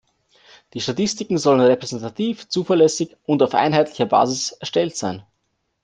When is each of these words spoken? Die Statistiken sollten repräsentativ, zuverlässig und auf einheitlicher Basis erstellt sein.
Die 0.73 0.81
Statistiken 0.81 1.37
sollten 1.37 1.61
repräsentativ, 1.63 2.49
zuverlässig 2.49 3.17
und 3.27 3.43
auf 3.43 3.53
einheitlicher 3.53 4.07
Basis 4.07 4.51
erstellt 4.53 4.97
sein. 4.97 5.23